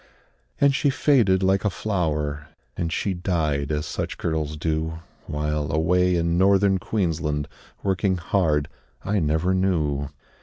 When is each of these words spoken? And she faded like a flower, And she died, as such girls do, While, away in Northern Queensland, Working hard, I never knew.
And 0.59 0.73
she 0.73 0.89
faded 0.89 1.43
like 1.43 1.63
a 1.63 1.69
flower, 1.69 2.47
And 2.75 2.91
she 2.91 3.13
died, 3.13 3.71
as 3.71 3.85
such 3.85 4.17
girls 4.17 4.57
do, 4.57 4.97
While, 5.27 5.71
away 5.71 6.15
in 6.15 6.39
Northern 6.39 6.79
Queensland, 6.79 7.47
Working 7.83 8.17
hard, 8.17 8.67
I 9.05 9.19
never 9.19 9.53
knew. 9.53 10.09